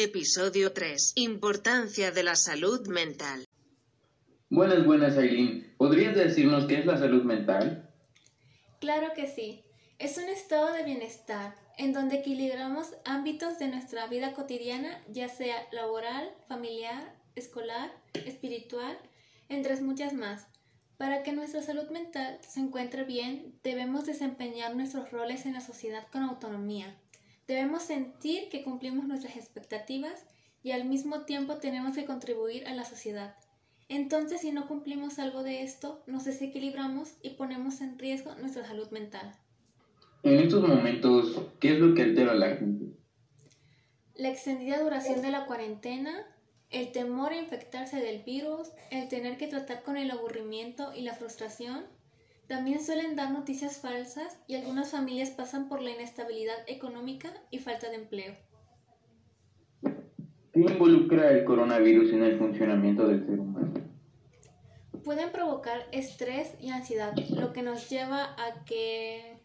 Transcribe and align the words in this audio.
Episodio 0.00 0.72
3. 0.72 1.14
Importancia 1.16 2.12
de 2.12 2.22
la 2.22 2.36
salud 2.36 2.86
mental. 2.86 3.44
Buenas, 4.48 4.86
buenas, 4.86 5.18
Aileen. 5.18 5.74
¿Podrías 5.76 6.14
decirnos 6.14 6.66
qué 6.66 6.78
es 6.78 6.86
la 6.86 6.96
salud 6.96 7.24
mental? 7.24 7.90
Claro 8.78 9.08
que 9.16 9.26
sí. 9.26 9.64
Es 9.98 10.16
un 10.16 10.28
estado 10.28 10.72
de 10.72 10.84
bienestar 10.84 11.56
en 11.78 11.92
donde 11.92 12.18
equilibramos 12.18 12.94
ámbitos 13.04 13.58
de 13.58 13.66
nuestra 13.66 14.06
vida 14.06 14.34
cotidiana, 14.34 15.02
ya 15.08 15.28
sea 15.28 15.66
laboral, 15.72 16.30
familiar, 16.46 17.16
escolar, 17.34 17.90
espiritual, 18.24 18.96
entre 19.48 19.80
muchas 19.80 20.12
más. 20.12 20.46
Para 20.96 21.24
que 21.24 21.32
nuestra 21.32 21.60
salud 21.60 21.90
mental 21.90 22.38
se 22.48 22.60
encuentre 22.60 23.02
bien, 23.02 23.58
debemos 23.64 24.06
desempeñar 24.06 24.76
nuestros 24.76 25.10
roles 25.10 25.44
en 25.44 25.54
la 25.54 25.60
sociedad 25.60 26.06
con 26.12 26.22
autonomía. 26.22 26.96
Debemos 27.48 27.82
sentir 27.82 28.50
que 28.50 28.62
cumplimos 28.62 29.06
nuestras 29.08 29.34
expectativas 29.36 30.26
y 30.62 30.72
al 30.72 30.84
mismo 30.84 31.22
tiempo 31.22 31.56
tenemos 31.56 31.96
que 31.96 32.04
contribuir 32.04 32.66
a 32.66 32.74
la 32.74 32.84
sociedad. 32.84 33.36
Entonces, 33.88 34.42
si 34.42 34.52
no 34.52 34.68
cumplimos 34.68 35.18
algo 35.18 35.42
de 35.42 35.62
esto, 35.62 36.02
nos 36.06 36.26
desequilibramos 36.26 37.14
y 37.22 37.30
ponemos 37.30 37.80
en 37.80 37.98
riesgo 37.98 38.34
nuestra 38.34 38.66
salud 38.66 38.90
mental. 38.90 39.34
En 40.24 40.34
estos 40.40 40.68
momentos, 40.68 41.40
¿qué 41.58 41.72
es 41.72 41.78
lo 41.78 41.94
que 41.94 42.02
altera 42.02 42.32
a 42.32 42.34
la 42.34 42.56
gente? 42.56 42.92
La 44.14 44.28
extendida 44.28 44.82
duración 44.82 45.22
de 45.22 45.30
la 45.30 45.46
cuarentena, 45.46 46.26
el 46.68 46.92
temor 46.92 47.32
a 47.32 47.38
infectarse 47.38 47.96
del 47.96 48.22
virus, 48.24 48.72
el 48.90 49.08
tener 49.08 49.38
que 49.38 49.46
tratar 49.46 49.82
con 49.84 49.96
el 49.96 50.10
aburrimiento 50.10 50.92
y 50.94 51.00
la 51.00 51.14
frustración, 51.14 51.86
también 52.48 52.82
suelen 52.82 53.14
dar 53.14 53.30
noticias 53.30 53.78
falsas 53.78 54.38
y 54.46 54.56
algunas 54.56 54.90
familias 54.90 55.30
pasan 55.30 55.68
por 55.68 55.82
la 55.82 55.90
inestabilidad 55.90 56.56
económica 56.66 57.30
y 57.50 57.58
falta 57.58 57.90
de 57.90 57.96
empleo. 57.96 58.34
¿Qué 59.82 60.60
involucra 60.60 61.30
el 61.30 61.44
coronavirus 61.44 62.12
en 62.14 62.24
el 62.24 62.38
funcionamiento 62.38 63.06
del 63.06 63.24
ser 63.26 63.38
humano? 63.38 63.74
Pueden 65.04 65.30
provocar 65.30 65.86
estrés 65.92 66.54
y 66.60 66.70
ansiedad, 66.70 67.14
lo 67.30 67.52
que 67.52 67.62
nos 67.62 67.88
lleva 67.90 68.34
a 68.34 68.64
que 68.64 69.40